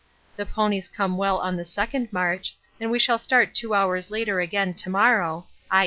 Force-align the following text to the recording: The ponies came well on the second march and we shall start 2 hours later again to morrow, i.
The 0.35 0.47
ponies 0.47 0.87
came 0.89 1.15
well 1.15 1.37
on 1.37 1.57
the 1.57 1.63
second 1.63 2.11
march 2.11 2.57
and 2.79 2.89
we 2.89 2.97
shall 2.97 3.19
start 3.19 3.53
2 3.53 3.75
hours 3.75 4.09
later 4.09 4.39
again 4.39 4.73
to 4.73 4.89
morrow, 4.89 5.45
i. 5.69 5.79